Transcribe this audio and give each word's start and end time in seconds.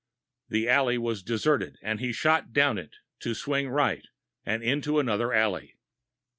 The 0.49 0.67
alley 0.67 0.97
was 0.97 1.21
deserted, 1.21 1.77
and 1.83 1.99
he 1.99 2.11
shot 2.11 2.51
down 2.53 2.79
it, 2.79 2.95
to 3.19 3.35
swing 3.35 3.69
right, 3.69 4.03
and 4.43 4.63
into 4.63 4.97
another 4.97 5.31
alley. 5.31 5.75